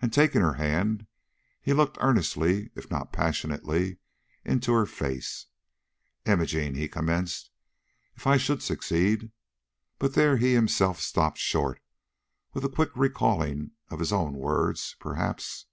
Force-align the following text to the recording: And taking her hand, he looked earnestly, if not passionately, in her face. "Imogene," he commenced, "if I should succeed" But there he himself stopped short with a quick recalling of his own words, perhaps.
And 0.00 0.14
taking 0.14 0.40
her 0.40 0.54
hand, 0.54 1.06
he 1.60 1.74
looked 1.74 1.98
earnestly, 2.00 2.70
if 2.74 2.90
not 2.90 3.12
passionately, 3.12 3.98
in 4.46 4.62
her 4.62 4.86
face. 4.86 5.48
"Imogene," 6.24 6.74
he 6.74 6.88
commenced, 6.88 7.50
"if 8.16 8.26
I 8.26 8.38
should 8.38 8.62
succeed" 8.62 9.30
But 9.98 10.14
there 10.14 10.38
he 10.38 10.54
himself 10.54 11.02
stopped 11.02 11.36
short 11.36 11.82
with 12.54 12.64
a 12.64 12.70
quick 12.70 12.92
recalling 12.94 13.72
of 13.90 13.98
his 13.98 14.10
own 14.10 14.36
words, 14.36 14.96
perhaps. 14.98 15.66